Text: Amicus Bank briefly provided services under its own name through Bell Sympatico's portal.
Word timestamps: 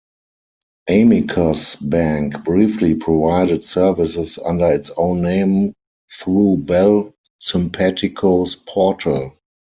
Amicus 0.89 1.75
Bank 1.75 2.43
briefly 2.43 2.95
provided 2.95 3.63
services 3.63 4.39
under 4.43 4.65
its 4.71 4.89
own 4.97 5.21
name 5.21 5.73
through 6.19 6.57
Bell 6.57 7.13
Sympatico's 7.39 8.55
portal. 8.55 9.37